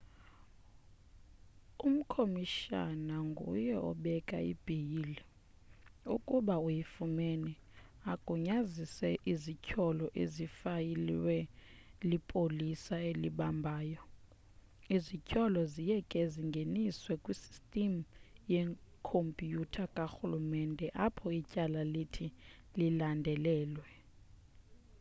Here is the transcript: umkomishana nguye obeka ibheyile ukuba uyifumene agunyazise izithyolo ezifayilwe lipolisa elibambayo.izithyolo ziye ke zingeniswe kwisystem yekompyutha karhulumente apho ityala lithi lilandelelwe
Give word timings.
umkomishana 1.87 3.15
nguye 3.29 3.73
obeka 3.89 4.37
ibheyile 4.53 5.21
ukuba 6.15 6.55
uyifumene 6.67 7.51
agunyazise 8.11 9.09
izithyolo 9.31 10.05
ezifayilwe 10.23 11.35
lipolisa 12.09 12.95
elibambayo.izithyolo 13.11 15.59
ziye 15.73 15.97
ke 16.09 16.21
zingeniswe 16.33 17.13
kwisystem 17.23 17.93
yekompyutha 18.53 19.83
karhulumente 19.95 20.85
apho 21.05 21.25
ityala 21.39 21.81
lithi 21.93 22.25
lilandelelwe 22.79 23.89